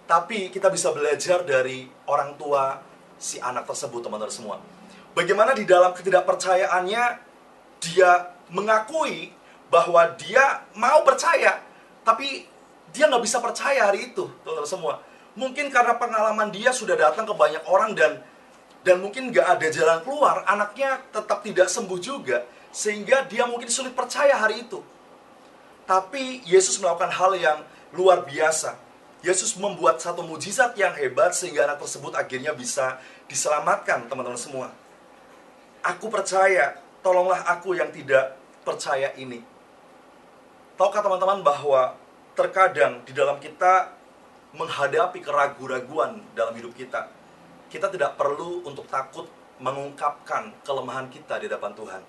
Tapi 0.09 0.49
kita 0.49 0.71
bisa 0.73 0.95
belajar 0.95 1.43
dari 1.43 1.91
orang 2.09 2.39
tua 2.39 2.81
si 3.19 3.43
anak 3.43 3.67
tersebut, 3.67 4.01
teman-teman 4.07 4.33
semua. 4.33 4.57
Bagaimana 5.13 5.53
di 5.53 5.67
dalam 5.67 5.91
ketidakpercayaannya, 5.93 7.05
dia 7.83 8.38
mengakui 8.53 9.33
bahwa 9.69 10.17
dia 10.17 10.65
mau 10.73 11.05
percaya, 11.05 11.61
tapi 12.03 12.49
dia 12.93 13.05
nggak 13.09 13.25
bisa 13.25 13.39
percaya 13.39 13.89
hari 13.89 14.13
itu, 14.13 14.25
teman-teman 14.45 14.69
semua 14.69 14.95
Mungkin 15.39 15.71
karena 15.71 15.95
pengalaman 15.95 16.51
dia 16.51 16.75
sudah 16.75 16.99
datang 16.99 17.23
ke 17.23 17.31
banyak 17.31 17.63
orang 17.71 17.95
dan 17.95 18.19
dan 18.83 18.99
mungkin 18.99 19.31
nggak 19.31 19.47
ada 19.47 19.67
jalan 19.71 19.99
keluar, 20.03 20.43
anaknya 20.51 20.99
tetap 21.15 21.47
tidak 21.47 21.71
sembuh 21.71 22.01
juga, 22.03 22.43
sehingga 22.75 23.23
dia 23.23 23.47
mungkin 23.47 23.71
sulit 23.71 23.95
percaya 23.95 24.35
hari 24.35 24.67
itu. 24.67 24.83
Tapi 25.87 26.43
Yesus 26.43 26.83
melakukan 26.83 27.15
hal 27.15 27.33
yang 27.39 27.59
luar 27.95 28.27
biasa. 28.27 28.75
Yesus 29.23 29.55
membuat 29.59 29.99
satu 29.99 30.23
mujizat 30.23 30.75
yang 30.79 30.95
hebat 30.95 31.35
sehingga 31.35 31.67
anak 31.67 31.83
tersebut 31.83 32.15
akhirnya 32.19 32.55
bisa 32.55 32.99
diselamatkan, 33.31 34.11
teman-teman 34.11 34.39
semua. 34.39 34.71
Aku 35.83 36.11
percaya, 36.11 36.79
tolonglah 37.03 37.47
aku 37.47 37.79
yang 37.79 37.91
tidak 37.95 38.38
percaya 38.69 39.17
ini. 39.17 39.41
Tahukah 40.77 41.01
teman-teman 41.01 41.41
bahwa 41.41 41.97
terkadang 42.37 43.01
di 43.09 43.17
dalam 43.17 43.41
kita 43.41 43.97
menghadapi 44.53 45.25
keraguan-raguan 45.25 46.21
dalam 46.37 46.53
hidup 46.53 46.77
kita, 46.77 47.09
kita 47.73 47.89
tidak 47.89 48.21
perlu 48.21 48.61
untuk 48.69 48.85
takut 48.93 49.25
mengungkapkan 49.59 50.53
kelemahan 50.63 51.09
kita 51.09 51.41
di 51.41 51.49
hadapan 51.49 51.73
Tuhan. 51.73 52.03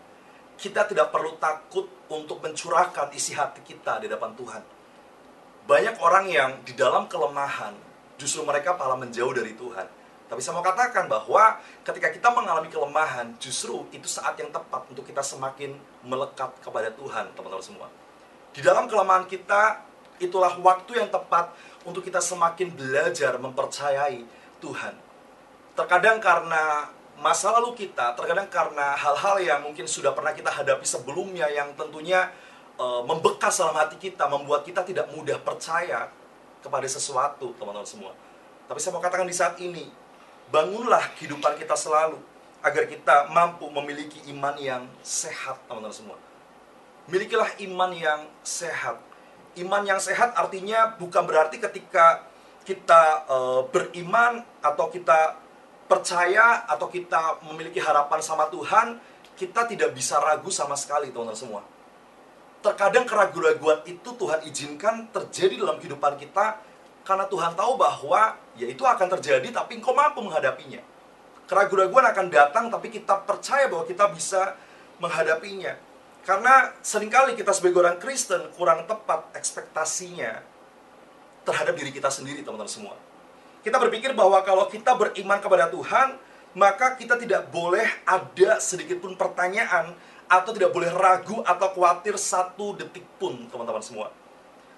Kita 0.59 0.83
tidak 0.85 1.07
perlu 1.09 1.39
takut 1.39 1.87
untuk 2.11 2.43
mencurahkan 2.43 3.15
isi 3.15 3.31
hati 3.31 3.63
kita 3.63 4.03
di 4.03 4.11
hadapan 4.11 4.35
Tuhan. 4.35 4.63
Banyak 5.63 5.95
orang 6.03 6.25
yang 6.27 6.51
di 6.67 6.75
dalam 6.75 7.07
kelemahan, 7.07 7.71
justru 8.19 8.43
mereka 8.43 8.75
malah 8.75 8.99
menjauh 8.99 9.31
dari 9.31 9.55
Tuhan. 9.55 9.98
Tapi 10.29 10.39
saya 10.45 10.53
mau 10.53 10.61
katakan 10.61 11.09
bahwa 11.09 11.57
ketika 11.81 12.13
kita 12.13 12.29
mengalami 12.29 12.69
kelemahan, 12.69 13.33
justru 13.41 13.81
itu 13.89 14.05
saat 14.05 14.37
yang 14.37 14.53
tepat 14.53 14.85
untuk 14.85 15.01
kita 15.01 15.25
semakin 15.25 15.73
melekat 16.05 16.53
kepada 16.61 16.93
Tuhan, 16.93 17.33
teman-teman 17.33 17.65
semua. 17.65 17.87
Di 18.53 18.61
dalam 18.61 18.85
kelemahan 18.85 19.25
kita, 19.25 19.81
itulah 20.21 20.53
waktu 20.61 21.01
yang 21.01 21.09
tepat 21.09 21.49
untuk 21.81 22.05
kita 22.05 22.21
semakin 22.21 22.69
belajar 22.77 23.41
mempercayai 23.41 24.21
Tuhan. 24.61 24.93
Terkadang 25.73 26.21
karena 26.21 26.93
masa 27.17 27.49
lalu 27.57 27.73
kita, 27.73 28.13
terkadang 28.13 28.47
karena 28.53 28.93
hal-hal 28.95 29.41
yang 29.41 29.59
mungkin 29.65 29.89
sudah 29.89 30.13
pernah 30.13 30.31
kita 30.31 30.53
hadapi 30.53 30.85
sebelumnya 30.85 31.49
yang 31.49 31.73
tentunya 31.73 32.29
e, 32.77 32.85
membekas 33.07 33.59
dalam 33.59 33.75
hati 33.75 33.97
kita, 33.97 34.27
membuat 34.27 34.61
kita 34.61 34.85
tidak 34.85 35.09
mudah 35.11 35.39
percaya 35.41 36.11
kepada 36.59 36.87
sesuatu, 36.87 37.55
teman-teman 37.55 37.87
semua. 37.87 38.11
Tapi 38.67 38.79
saya 38.79 38.91
mau 38.93 39.03
katakan 39.03 39.25
di 39.25 39.35
saat 39.35 39.55
ini, 39.59 39.87
bangunlah 40.49 41.01
kehidupan 41.17 41.57
kita 41.57 41.73
selalu 41.77 42.17
agar 42.59 42.85
kita 42.89 43.31
mampu 43.31 43.69
memiliki 43.71 44.19
iman 44.35 44.53
yang 44.59 44.83
sehat, 44.99 45.61
teman-teman 45.69 45.95
semua. 45.95 46.17
Milikilah 47.07 47.55
iman 47.63 47.91
yang 47.95 48.21
sehat 48.43 48.99
iman 49.57 49.81
yang 49.81 49.97
sehat 49.97 50.35
artinya 50.37 50.93
bukan 50.95 51.25
berarti 51.25 51.57
ketika 51.57 52.23
kita 52.63 53.25
e, 53.25 53.37
beriman 53.73 54.45
atau 54.61 54.87
kita 54.93 55.35
percaya 55.89 56.69
atau 56.69 56.85
kita 56.85 57.41
memiliki 57.49 57.81
harapan 57.81 58.21
sama 58.21 58.45
Tuhan, 58.53 59.01
kita 59.33 59.65
tidak 59.65 59.97
bisa 59.97 60.21
ragu 60.21 60.53
sama 60.53 60.77
sekali, 60.77 61.09
teman-teman 61.09 61.33
semua. 61.33 61.61
Terkadang 62.59 63.07
keraguan-raguan 63.07 63.81
itu 63.87 64.09
Tuhan 64.13 64.43
izinkan 64.45 65.09
terjadi 65.09 65.63
dalam 65.63 65.79
kehidupan 65.79 66.19
kita 66.19 66.59
karena 67.09 67.25
Tuhan 67.25 67.57
tahu 67.57 67.73
bahwa 67.73 68.37
ya 68.53 68.69
itu 68.69 68.85
akan 68.85 69.09
terjadi 69.17 69.49
tapi 69.49 69.81
engkau 69.81 69.97
mampu 69.97 70.21
menghadapinya. 70.21 70.77
Keraguan-raguan 71.49 72.05
akan 72.13 72.25
datang 72.29 72.69
tapi 72.69 72.93
kita 72.93 73.25
percaya 73.25 73.65
bahwa 73.65 73.81
kita 73.89 74.05
bisa 74.13 74.53
menghadapinya. 75.01 75.73
Karena 76.21 76.69
sering 76.85 77.09
kali 77.09 77.33
kita 77.33 77.49
sebagai 77.49 77.81
orang 77.81 77.97
Kristen 77.97 78.53
kurang 78.53 78.85
tepat 78.85 79.33
ekspektasinya 79.33 80.37
terhadap 81.41 81.73
diri 81.73 81.89
kita 81.89 82.13
sendiri, 82.13 82.45
teman-teman 82.45 82.69
semua. 82.69 82.93
Kita 83.65 83.81
berpikir 83.81 84.13
bahwa 84.13 84.45
kalau 84.45 84.69
kita 84.69 84.93
beriman 84.93 85.41
kepada 85.41 85.73
Tuhan, 85.73 86.21
maka 86.53 86.93
kita 86.93 87.17
tidak 87.17 87.49
boleh 87.49 87.89
ada 88.05 88.61
sedikit 88.61 89.01
pun 89.01 89.17
pertanyaan 89.17 89.97
atau 90.29 90.53
tidak 90.53 90.69
boleh 90.69 90.93
ragu 90.93 91.41
atau 91.41 91.73
khawatir 91.73 92.13
satu 92.21 92.77
detik 92.77 93.09
pun, 93.17 93.49
teman-teman 93.49 93.81
semua. 93.81 94.13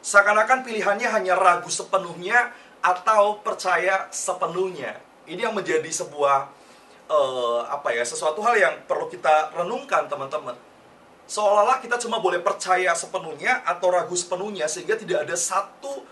Seakan-akan 0.01 0.65
pilihannya 0.65 1.07
hanya 1.09 1.37
ragu 1.37 1.69
sepenuhnya 1.69 2.49
atau 2.81 3.37
percaya 3.45 4.09
sepenuhnya. 4.09 4.97
Ini 5.29 5.45
yang 5.49 5.53
menjadi 5.53 5.87
sebuah 5.87 6.49
uh, 7.05 7.61
apa 7.69 7.93
ya, 7.93 8.01
sesuatu 8.01 8.41
hal 8.41 8.57
yang 8.57 8.75
perlu 8.89 9.05
kita 9.07 9.53
renungkan, 9.53 10.09
teman-teman 10.09 10.57
seolah-olah 11.31 11.79
kita 11.79 11.95
cuma 11.95 12.19
boleh 12.19 12.43
percaya 12.43 12.91
sepenuhnya 12.91 13.63
atau 13.63 13.87
ragu 13.87 14.11
sepenuhnya 14.11 14.67
sehingga 14.67 14.99
tidak 14.99 15.23
ada 15.23 15.35
satu 15.39 16.03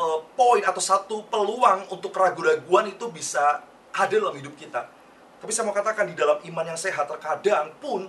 uh, 0.00 0.24
poin 0.32 0.64
atau 0.64 0.80
satu 0.80 1.28
peluang 1.28 1.92
untuk 1.92 2.08
keraguan-raguan 2.08 2.88
itu 2.88 3.04
bisa 3.12 3.60
hadir 3.92 4.24
dalam 4.24 4.32
hidup 4.40 4.56
kita. 4.56 4.88
Tapi 5.36 5.52
saya 5.52 5.68
mau 5.68 5.76
katakan 5.76 6.08
di 6.08 6.16
dalam 6.16 6.40
iman 6.40 6.64
yang 6.64 6.80
sehat 6.80 7.04
terkadang 7.04 7.68
pun 7.76 8.08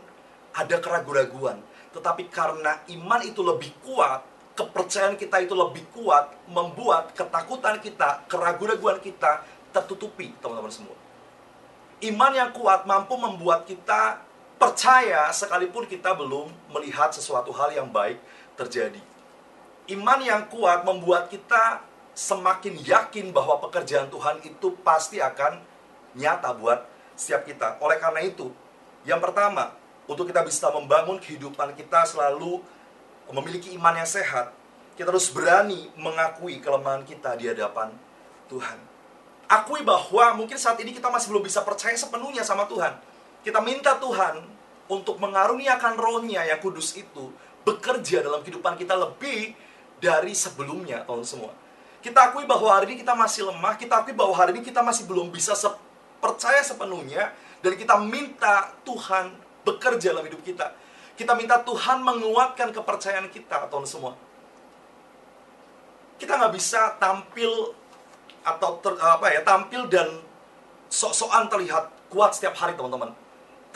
ada 0.55 0.79
keraguan-raguan. 0.79 1.59
Tetapi 1.91 2.31
karena 2.31 2.79
iman 2.95 3.21
itu 3.27 3.43
lebih 3.43 3.75
kuat, 3.83 4.23
kepercayaan 4.57 5.13
kita 5.13 5.45
itu 5.45 5.53
lebih 5.53 5.85
kuat, 5.93 6.33
membuat 6.49 7.13
ketakutan 7.13 7.77
kita, 7.77 8.25
keraguan-raguan 8.25 8.97
kita 8.97 9.45
tertutupi, 9.69 10.33
teman-teman 10.41 10.73
semua. 10.73 10.97
Iman 12.01 12.33
yang 12.33 12.49
kuat 12.49 12.89
mampu 12.89 13.13
membuat 13.13 13.69
kita 13.69 14.25
percaya 14.57 15.29
sekalipun 15.29 15.85
kita 15.85 16.17
belum 16.17 16.49
melihat 16.73 17.13
sesuatu 17.13 17.53
hal 17.53 17.69
yang 17.69 17.85
baik 17.93 18.17
terjadi. 18.57 19.01
Iman 19.93 20.19
yang 20.25 20.49
kuat 20.49 20.81
membuat 20.81 21.29
kita 21.29 21.85
semakin 22.17 22.81
yakin 22.81 23.29
bahwa 23.29 23.61
pekerjaan 23.61 24.09
Tuhan 24.09 24.41
itu 24.41 24.73
pasti 24.81 25.21
akan 25.21 25.61
nyata 26.17 26.57
buat 26.57 26.81
setiap 27.13 27.45
kita. 27.45 27.77
Oleh 27.77 28.01
karena 28.01 28.25
itu, 28.25 28.49
yang 29.05 29.21
pertama, 29.21 29.77
untuk 30.09 30.25
kita 30.25 30.41
bisa 30.41 30.73
membangun 30.73 31.21
kehidupan 31.21 31.77
kita 31.77 32.09
selalu 32.09 32.65
memiliki 33.31 33.73
iman 33.75 33.95
yang 33.97 34.09
sehat, 34.09 34.51
kita 34.95 35.11
harus 35.11 35.29
berani 35.29 35.91
mengakui 35.99 36.59
kelemahan 36.63 37.03
kita 37.03 37.35
di 37.35 37.47
hadapan 37.51 37.93
Tuhan. 38.47 38.79
Akui 39.47 39.83
bahwa 39.83 40.35
mungkin 40.35 40.59
saat 40.59 40.75
ini 40.83 40.91
kita 40.91 41.07
masih 41.07 41.31
belum 41.31 41.43
bisa 41.47 41.63
percaya 41.63 41.95
sepenuhnya 41.95 42.43
sama 42.43 42.67
Tuhan 42.67 42.99
kita 43.47 43.63
minta 43.63 43.95
Tuhan 43.95 44.43
untuk 44.91 45.23
mengaruniakan 45.23 45.95
rohnya 45.95 46.43
yang 46.43 46.59
kudus 46.59 46.99
itu 46.99 47.31
bekerja 47.63 48.19
dalam 48.19 48.43
kehidupan 48.43 48.75
kita 48.75 48.91
lebih 48.99 49.55
dari 50.03 50.35
sebelumnya, 50.35 51.07
tahun 51.07 51.23
semua. 51.23 51.55
Kita 52.03 52.31
akui 52.31 52.43
bahwa 52.43 52.67
hari 52.75 52.91
ini 52.91 52.95
kita 52.99 53.15
masih 53.15 53.47
lemah, 53.47 53.79
kita 53.79 54.03
akui 54.03 54.11
bahwa 54.11 54.35
hari 54.35 54.51
ini 54.51 54.67
kita 54.67 54.83
masih 54.83 55.07
belum 55.07 55.31
bisa 55.31 55.55
se 55.55 55.71
percaya 56.19 56.59
sepenuhnya, 56.59 57.31
dan 57.63 57.71
kita 57.79 57.95
minta 58.03 58.73
Tuhan 58.83 59.31
bekerja 59.63 60.11
dalam 60.11 60.27
hidup 60.27 60.43
kita. 60.43 60.75
Kita 61.17 61.33
minta 61.33 61.57
Tuhan 61.65 62.05
menguatkan 62.05 62.69
kepercayaan 62.69 63.27
kita, 63.33 63.67
tahun 63.67 63.89
semua. 63.89 64.13
Kita 66.21 66.37
nggak 66.37 66.53
bisa 66.53 66.93
tampil 67.01 67.73
atau 68.45 68.77
ter, 68.79 68.93
apa 69.01 69.33
ya 69.33 69.41
tampil 69.41 69.89
dan 69.89 70.21
sok-sokan 70.87 71.49
terlihat 71.49 71.89
kuat 72.13 72.37
setiap 72.37 72.53
hari, 72.55 72.77
teman-teman 72.77 73.11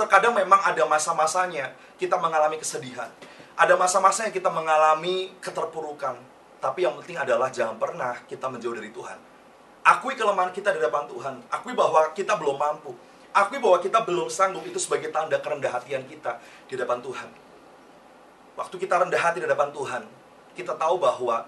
terkadang 0.02 0.34
memang 0.34 0.58
ada 0.66 0.84
masa-masanya 0.90 1.78
kita 2.02 2.18
mengalami 2.18 2.58
kesedihan. 2.58 3.10
Ada 3.54 3.78
masa-masanya 3.78 4.34
kita 4.34 4.50
mengalami 4.50 5.30
keterpurukan. 5.38 6.18
Tapi 6.58 6.86
yang 6.86 6.98
penting 6.98 7.22
adalah 7.22 7.54
jangan 7.54 7.78
pernah 7.78 8.18
kita 8.26 8.50
menjauh 8.50 8.74
dari 8.74 8.90
Tuhan. 8.90 9.18
Akui 9.82 10.18
kelemahan 10.18 10.54
kita 10.54 10.74
di 10.74 10.82
hadapan 10.82 11.06
Tuhan. 11.10 11.36
Akui 11.54 11.74
bahwa 11.78 12.10
kita 12.14 12.38
belum 12.38 12.58
mampu. 12.58 12.94
Akui 13.32 13.64
bahwa 13.64 13.80
kita 13.80 14.04
belum 14.04 14.28
sanggup 14.28 14.68
itu 14.68 14.76
sebagai 14.76 15.08
tanda 15.08 15.40
kerendah 15.40 15.72
hatian 15.72 16.04
kita 16.04 16.44
di 16.68 16.76
hadapan 16.76 17.00
Tuhan. 17.00 17.30
Waktu 18.60 18.76
kita 18.76 19.00
rendah 19.00 19.22
hati 19.22 19.40
di 19.40 19.48
hadapan 19.48 19.72
Tuhan, 19.72 20.04
kita 20.52 20.76
tahu 20.76 21.00
bahwa 21.00 21.48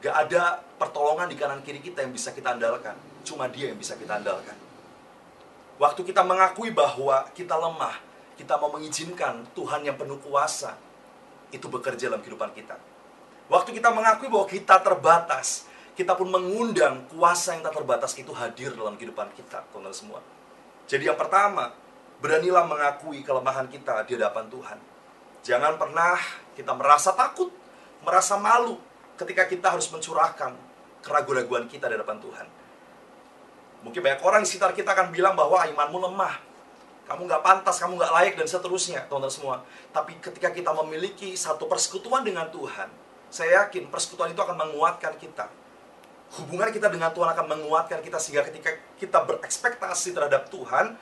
gak 0.00 0.16
ada 0.16 0.64
pertolongan 0.80 1.28
di 1.28 1.36
kanan 1.36 1.60
kiri 1.60 1.84
kita 1.84 2.00
yang 2.00 2.16
bisa 2.16 2.32
kita 2.32 2.56
andalkan. 2.56 2.96
Cuma 3.28 3.44
dia 3.44 3.68
yang 3.68 3.76
bisa 3.76 3.92
kita 4.00 4.16
andalkan. 4.16 4.56
Waktu 5.76 6.00
kita 6.08 6.24
mengakui 6.24 6.72
bahwa 6.72 7.28
kita 7.36 7.52
lemah, 7.52 8.00
kita 8.40 8.56
mau 8.56 8.72
mengizinkan 8.72 9.44
Tuhan 9.52 9.84
yang 9.84 10.00
penuh 10.00 10.16
kuasa 10.24 10.80
itu 11.52 11.68
bekerja 11.68 12.08
dalam 12.08 12.24
kehidupan 12.24 12.56
kita. 12.56 12.80
Waktu 13.52 13.76
kita 13.76 13.92
mengakui 13.92 14.32
bahwa 14.32 14.48
kita 14.48 14.80
terbatas, 14.80 15.68
kita 15.92 16.16
pun 16.16 16.32
mengundang 16.32 17.04
kuasa 17.12 17.52
yang 17.52 17.62
tak 17.62 17.76
terbatas 17.76 18.16
itu 18.16 18.32
hadir 18.32 18.72
dalam 18.72 18.96
kehidupan 18.96 19.28
kita, 19.36 19.68
teman-teman 19.68 19.92
semua. 19.92 20.20
Jadi 20.86 21.10
yang 21.10 21.18
pertama, 21.18 21.74
beranilah 22.22 22.62
mengakui 22.62 23.26
kelemahan 23.26 23.66
kita 23.66 24.06
di 24.06 24.14
hadapan 24.14 24.46
Tuhan. 24.46 24.78
Jangan 25.42 25.74
pernah 25.78 26.14
kita 26.54 26.72
merasa 26.74 27.10
takut, 27.14 27.50
merasa 28.06 28.38
malu 28.38 28.78
ketika 29.18 29.50
kita 29.50 29.74
harus 29.74 29.90
mencurahkan 29.90 30.54
keraguan-raguan 31.02 31.66
kita 31.66 31.90
di 31.90 31.94
hadapan 31.98 32.18
Tuhan. 32.22 32.46
Mungkin 33.86 34.00
banyak 34.02 34.22
orang 34.22 34.42
di 34.42 34.48
sekitar 34.50 34.74
kita 34.74 34.94
akan 34.94 35.14
bilang 35.14 35.34
bahwa 35.38 35.62
imanmu 35.66 35.98
lemah. 36.10 36.34
Kamu 37.06 37.22
nggak 37.22 37.42
pantas, 37.42 37.78
kamu 37.78 38.02
nggak 38.02 38.12
layak, 38.18 38.34
dan 38.34 38.50
seterusnya, 38.50 39.06
teman-teman 39.06 39.30
semua. 39.30 39.56
Tapi 39.94 40.18
ketika 40.18 40.50
kita 40.50 40.74
memiliki 40.74 41.38
satu 41.38 41.70
persekutuan 41.70 42.26
dengan 42.26 42.50
Tuhan, 42.50 42.90
saya 43.30 43.62
yakin 43.62 43.86
persekutuan 43.94 44.34
itu 44.34 44.42
akan 44.42 44.58
menguatkan 44.58 45.14
kita. 45.14 45.46
Hubungan 46.34 46.68
kita 46.74 46.90
dengan 46.90 47.14
Tuhan 47.14 47.30
akan 47.32 47.46
menguatkan 47.46 48.02
kita 48.02 48.18
sehingga 48.18 48.42
ketika 48.42 48.74
kita 48.98 49.22
berekspektasi 49.22 50.10
terhadap 50.10 50.50
Tuhan, 50.50 50.98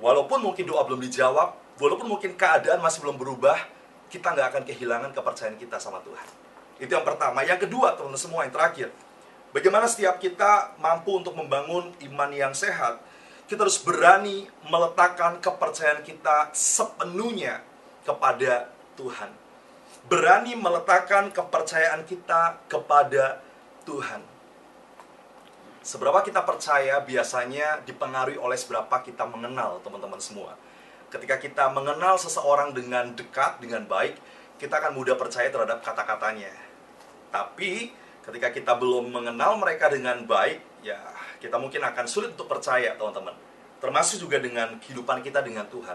walaupun 0.00 0.40
mungkin 0.40 0.64
doa 0.64 0.82
belum 0.88 1.04
dijawab, 1.04 1.76
walaupun 1.76 2.08
mungkin 2.08 2.32
keadaan 2.34 2.80
masih 2.80 3.04
belum 3.04 3.20
berubah, 3.20 3.60
kita 4.08 4.32
nggak 4.32 4.46
akan 4.54 4.62
kehilangan 4.64 5.10
kepercayaan 5.12 5.60
kita 5.60 5.76
sama 5.76 6.00
Tuhan. 6.00 6.26
Itu 6.80 6.92
yang 6.92 7.04
pertama. 7.04 7.44
Yang 7.44 7.68
kedua, 7.68 7.96
teman-teman 7.96 8.20
semua, 8.20 8.40
yang 8.44 8.52
terakhir. 8.52 8.88
Bagaimana 9.52 9.88
setiap 9.88 10.20
kita 10.20 10.76
mampu 10.76 11.16
untuk 11.16 11.32
membangun 11.32 11.88
iman 12.12 12.30
yang 12.32 12.52
sehat, 12.52 13.00
kita 13.48 13.64
harus 13.64 13.80
berani 13.80 14.44
meletakkan 14.66 15.38
kepercayaan 15.38 16.02
kita 16.02 16.50
sepenuhnya 16.52 17.62
kepada 18.02 18.68
Tuhan. 18.98 19.30
Berani 20.06 20.54
meletakkan 20.58 21.30
kepercayaan 21.30 22.04
kita 22.04 22.58
kepada 22.66 23.38
Tuhan. 23.38 23.54
Seberapa 25.86 26.18
kita 26.26 26.42
percaya 26.42 26.98
biasanya 26.98 27.86
dipengaruhi 27.86 28.34
oleh 28.34 28.58
seberapa 28.58 28.90
kita 29.06 29.22
mengenal 29.22 29.78
teman-teman 29.86 30.18
semua. 30.18 30.58
Ketika 31.06 31.38
kita 31.38 31.70
mengenal 31.70 32.18
seseorang 32.18 32.74
dengan 32.74 33.14
dekat, 33.14 33.62
dengan 33.62 33.86
baik, 33.86 34.18
kita 34.58 34.82
akan 34.82 34.98
mudah 34.98 35.14
percaya 35.14 35.46
terhadap 35.46 35.78
kata-katanya. 35.86 36.50
Tapi 37.30 37.94
ketika 38.26 38.50
kita 38.50 38.74
belum 38.74 39.14
mengenal 39.14 39.54
mereka 39.62 39.86
dengan 39.86 40.26
baik, 40.26 40.58
ya 40.82 40.98
kita 41.38 41.54
mungkin 41.54 41.86
akan 41.86 42.04
sulit 42.10 42.34
untuk 42.34 42.50
percaya, 42.50 42.98
teman-teman. 42.98 43.38
Termasuk 43.78 44.26
juga 44.26 44.42
dengan 44.42 44.82
kehidupan 44.82 45.22
kita 45.22 45.46
dengan 45.46 45.70
Tuhan. 45.70 45.94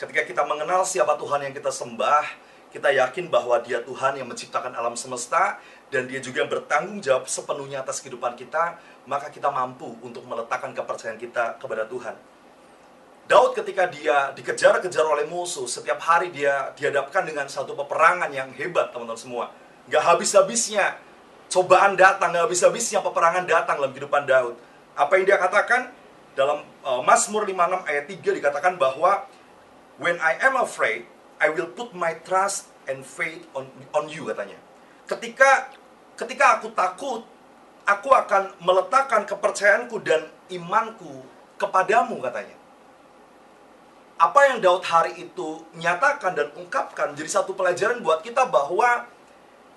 Ketika 0.00 0.24
kita 0.24 0.42
mengenal 0.48 0.88
siapa 0.88 1.20
Tuhan 1.20 1.44
yang 1.44 1.52
kita 1.52 1.68
sembah, 1.68 2.24
kita 2.72 2.92
yakin 2.92 3.28
bahwa 3.28 3.60
Dia 3.60 3.84
Tuhan 3.84 4.16
yang 4.16 4.28
menciptakan 4.28 4.72
alam 4.72 4.96
semesta 4.96 5.60
dan 5.86 6.10
Dia 6.10 6.18
juga 6.18 6.42
bertanggung 6.50 6.98
jawab 6.98 7.30
sepenuhnya 7.30 7.86
atas 7.86 8.02
kehidupan 8.02 8.34
kita, 8.34 8.78
maka 9.06 9.30
kita 9.30 9.46
mampu 9.54 9.94
untuk 10.02 10.26
meletakkan 10.26 10.74
kepercayaan 10.74 11.18
kita 11.18 11.62
kepada 11.62 11.86
Tuhan. 11.86 12.18
Daud 13.26 13.58
ketika 13.58 13.90
dia 13.90 14.30
dikejar-kejar 14.38 15.02
oleh 15.02 15.26
musuh, 15.26 15.66
setiap 15.66 15.98
hari 15.98 16.30
dia 16.30 16.70
dihadapkan 16.78 17.26
dengan 17.26 17.50
satu 17.50 17.74
peperangan 17.74 18.30
yang 18.30 18.54
hebat, 18.54 18.94
teman-teman 18.94 19.18
semua. 19.18 19.44
Gak 19.90 20.02
habis-habisnya 20.02 20.94
cobaan 21.50 21.98
datang, 21.98 22.30
gak 22.30 22.46
habis-habisnya 22.46 23.02
peperangan 23.02 23.42
datang 23.46 23.82
dalam 23.82 23.90
kehidupan 23.90 24.30
Daud. 24.30 24.54
Apa 24.94 25.18
yang 25.18 25.26
dia 25.26 25.38
katakan? 25.42 25.90
Dalam 26.38 26.62
uh, 26.84 27.02
Mazmur 27.02 27.48
56 27.48 27.90
ayat 27.90 28.04
3 28.06 28.38
dikatakan 28.38 28.74
bahwa 28.78 29.26
When 29.96 30.20
I 30.20 30.36
am 30.44 30.60
afraid, 30.60 31.08
I 31.40 31.48
will 31.48 31.72
put 31.72 31.96
my 31.96 32.20
trust 32.20 32.68
and 32.84 33.00
faith 33.00 33.48
on, 33.56 33.72
on 33.96 34.12
you, 34.12 34.28
katanya. 34.28 34.60
Ketika 35.06 35.70
ketika 36.18 36.58
aku 36.58 36.74
takut, 36.74 37.22
aku 37.86 38.08
akan 38.10 38.54
meletakkan 38.58 39.22
kepercayaanku 39.22 40.02
dan 40.02 40.26
imanku 40.50 41.22
kepadamu, 41.56 42.18
katanya 42.18 42.56
apa 44.16 44.48
yang 44.48 44.64
Daud 44.64 44.80
hari 44.80 45.28
itu 45.28 45.60
nyatakan 45.76 46.32
dan 46.32 46.48
ungkapkan 46.56 47.12
jadi 47.12 47.28
satu 47.28 47.52
pelajaran 47.52 48.00
buat 48.00 48.24
kita 48.24 48.48
bahwa 48.48 49.04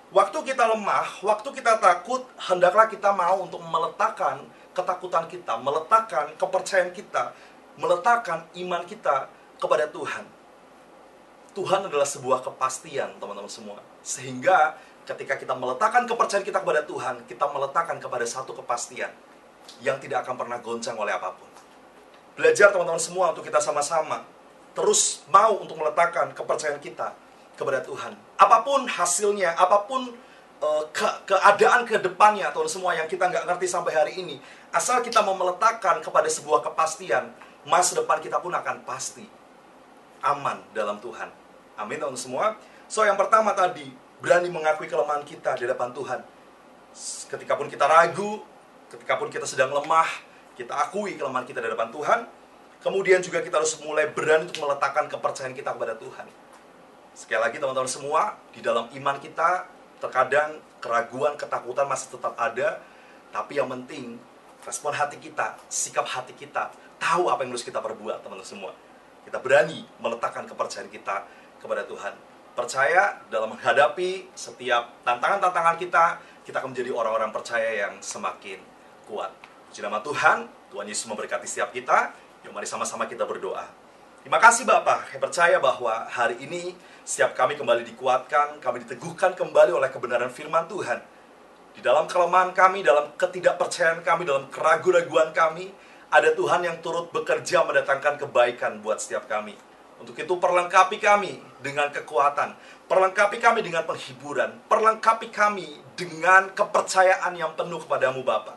waktu 0.08 0.38
kita 0.48 0.64
lemah, 0.64 1.20
waktu 1.20 1.48
kita 1.52 1.76
takut, 1.76 2.24
hendaklah 2.40 2.88
kita 2.88 3.12
mau 3.12 3.44
untuk 3.44 3.60
meletakkan 3.60 4.40
ketakutan 4.72 5.28
kita, 5.28 5.60
meletakkan 5.60 6.32
kepercayaan 6.40 6.88
kita, 6.96 7.36
meletakkan 7.76 8.48
iman 8.64 8.82
kita 8.88 9.28
kepada 9.60 9.84
Tuhan. 9.92 10.24
Tuhan 11.52 11.84
adalah 11.84 12.08
sebuah 12.08 12.40
kepastian, 12.40 13.20
teman-teman 13.20 13.50
semua. 13.50 13.76
Sehingga 14.00 14.78
ketika 15.10 15.34
kita 15.34 15.54
meletakkan 15.58 16.06
kepercayaan 16.06 16.46
kita 16.46 16.62
kepada 16.62 16.86
Tuhan, 16.86 17.26
kita 17.26 17.50
meletakkan 17.50 17.98
kepada 17.98 18.22
satu 18.22 18.54
kepastian 18.54 19.10
yang 19.82 19.98
tidak 19.98 20.22
akan 20.22 20.38
pernah 20.38 20.58
goncang 20.62 20.94
oleh 20.94 21.10
apa 21.10 21.34
pun. 21.34 21.50
Belajar 22.38 22.70
teman-teman 22.70 23.02
semua 23.02 23.34
untuk 23.34 23.42
kita 23.42 23.58
sama-sama 23.58 24.22
terus 24.70 25.26
mau 25.26 25.58
untuk 25.58 25.76
meletakkan 25.82 26.30
kepercayaan 26.30 26.78
kita 26.78 27.12
kepada 27.58 27.82
Tuhan. 27.82 28.14
Apa 28.38 28.62
pun 28.62 28.86
hasilnya, 28.86 29.52
apa 29.58 29.84
pun 29.84 30.14
uh, 30.62 30.82
ke 30.94 31.06
keadaan 31.26 31.84
ke 31.84 31.98
depannya 32.00 32.48
atau 32.48 32.64
semua 32.70 32.94
yang 32.96 33.10
kita 33.10 33.28
nggak 33.28 33.44
ngerti 33.50 33.66
sampai 33.66 33.92
hari 33.92 34.12
ini, 34.16 34.38
asal 34.70 35.02
kita 35.02 35.20
mau 35.20 35.36
meletakkan 35.36 36.00
kepada 36.00 36.30
sebuah 36.30 36.64
kepastian, 36.64 37.34
masa 37.66 37.98
depan 38.00 38.22
kita 38.22 38.40
pun 38.40 38.54
akan 38.54 38.86
pasti 38.86 39.26
aman 40.24 40.62
dalam 40.72 40.96
Tuhan. 41.02 41.28
Amin 41.76 41.98
teman 42.00 42.16
semua. 42.16 42.56
So 42.88 43.04
yang 43.04 43.16
pertama 43.16 43.52
tadi, 43.52 43.92
berani 44.20 44.52
mengakui 44.52 44.86
kelemahan 44.86 45.24
kita 45.24 45.56
di 45.56 45.64
hadapan 45.64 45.90
Tuhan. 45.96 46.20
Ketika 47.32 47.56
pun 47.56 47.66
kita 47.66 47.88
ragu, 47.88 48.44
ketika 48.92 49.16
pun 49.16 49.32
kita 49.32 49.48
sedang 49.48 49.72
lemah, 49.72 50.06
kita 50.54 50.76
akui 50.76 51.16
kelemahan 51.16 51.48
kita 51.48 51.64
di 51.64 51.66
hadapan 51.72 51.88
Tuhan. 51.88 52.20
Kemudian 52.80 53.20
juga 53.20 53.44
kita 53.44 53.60
harus 53.60 53.76
mulai 53.84 54.08
berani 54.08 54.48
untuk 54.48 54.64
meletakkan 54.64 55.04
kepercayaan 55.08 55.52
kita 55.52 55.76
kepada 55.76 55.96
Tuhan. 56.00 56.24
Sekali 57.12 57.40
lagi 57.40 57.56
teman-teman 57.60 57.90
semua, 57.90 58.40
di 58.56 58.64
dalam 58.64 58.88
iman 58.88 59.16
kita 59.20 59.68
terkadang 60.00 60.56
keraguan, 60.80 61.36
ketakutan 61.36 61.84
masih 61.84 62.16
tetap 62.16 62.32
ada, 62.40 62.80
tapi 63.28 63.60
yang 63.60 63.68
penting 63.68 64.16
respon 64.64 64.96
hati 64.96 65.20
kita, 65.20 65.60
sikap 65.68 66.08
hati 66.08 66.32
kita, 66.32 66.72
tahu 66.96 67.28
apa 67.28 67.44
yang 67.44 67.52
harus 67.52 67.64
kita 67.64 67.84
perbuat, 67.84 68.24
teman-teman 68.24 68.48
semua. 68.48 68.72
Kita 69.28 69.36
berani 69.40 69.84
meletakkan 70.00 70.48
kepercayaan 70.48 70.88
kita 70.88 71.28
kepada 71.60 71.84
Tuhan. 71.84 72.29
Percaya 72.54 73.22
dalam 73.30 73.54
menghadapi 73.54 74.34
setiap 74.34 75.02
tantangan-tantangan 75.06 75.76
kita, 75.78 76.18
kita 76.42 76.58
akan 76.60 76.74
menjadi 76.74 76.90
orang-orang 76.90 77.30
percaya 77.30 77.86
yang 77.86 77.94
semakin 78.02 78.58
kuat. 79.06 79.30
Puji 79.70 79.86
nama 79.86 80.02
Tuhan, 80.02 80.50
Tuhan 80.74 80.86
Yesus 80.90 81.06
memberkati 81.06 81.46
setiap 81.46 81.70
kita. 81.70 82.10
Yuk 82.42 82.50
mari 82.50 82.66
sama-sama 82.66 83.06
kita 83.06 83.22
berdoa. 83.22 83.68
Terima 84.20 84.36
kasih 84.36 84.68
Bapak, 84.68 85.08
saya 85.08 85.20
percaya 85.22 85.56
bahwa 85.62 86.04
hari 86.10 86.36
ini 86.44 86.76
setiap 87.06 87.32
kami 87.32 87.56
kembali 87.56 87.88
dikuatkan, 87.88 88.60
kami 88.60 88.84
diteguhkan 88.84 89.32
kembali 89.32 89.72
oleh 89.72 89.88
kebenaran 89.88 90.28
firman 90.28 90.68
Tuhan. 90.68 91.00
Di 91.72 91.80
dalam 91.80 92.04
kelemahan 92.04 92.52
kami, 92.52 92.84
dalam 92.84 93.14
ketidakpercayaan 93.16 94.04
kami, 94.04 94.28
dalam 94.28 94.50
keraguan-raguan 94.52 95.32
kami, 95.32 95.72
ada 96.10 96.34
Tuhan 96.34 96.66
yang 96.66 96.82
turut 96.82 97.08
bekerja 97.14 97.62
mendatangkan 97.64 98.18
kebaikan 98.20 98.82
buat 98.82 98.98
setiap 98.98 99.30
kami. 99.30 99.54
Untuk 100.00 100.16
itu 100.16 100.34
perlengkapi 100.40 100.96
kami 100.96 101.36
dengan 101.60 101.92
kekuatan, 101.92 102.56
perlengkapi 102.88 103.36
kami 103.36 103.60
dengan 103.60 103.84
penghiburan, 103.84 104.64
perlengkapi 104.64 105.28
kami 105.28 105.76
dengan 105.92 106.48
kepercayaan 106.56 107.36
yang 107.36 107.52
penuh 107.52 107.84
kepadamu 107.84 108.24
Bapak. 108.24 108.56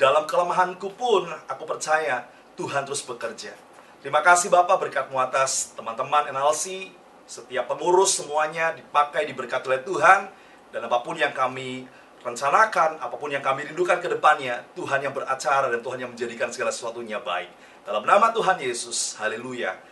Dalam 0.00 0.24
kelemahanku 0.24 0.96
pun 0.96 1.28
aku 1.28 1.64
percaya 1.68 2.24
Tuhan 2.56 2.88
terus 2.88 3.04
bekerja. 3.04 3.52
Terima 4.00 4.24
kasih 4.24 4.48
Bapak 4.48 4.80
berkatmu 4.82 5.20
atas 5.20 5.76
teman-teman 5.76 6.32
NLC, 6.32 6.90
setiap 7.28 7.70
pengurus 7.70 8.18
semuanya 8.18 8.72
dipakai 8.72 9.28
diberkati 9.28 9.68
oleh 9.68 9.84
Tuhan 9.84 10.26
dan 10.72 10.80
apa 10.88 11.04
pun 11.04 11.14
yang 11.14 11.36
kami 11.36 11.86
rencanakan, 12.24 12.98
apa 12.98 13.14
pun 13.20 13.28
yang 13.28 13.44
kami 13.44 13.68
rindukan 13.68 14.00
ke 14.00 14.08
depannya, 14.08 14.64
Tuhan 14.72 15.04
yang 15.04 15.12
beracara 15.12 15.68
dan 15.68 15.84
Tuhan 15.84 15.98
yang 16.00 16.10
menjadikan 16.16 16.48
segala 16.48 16.72
sesuatunya 16.72 17.20
baik. 17.20 17.50
Dalam 17.84 18.06
nama 18.06 18.30
Tuhan 18.32 18.56
Yesus, 18.62 19.18
haleluya. 19.20 19.91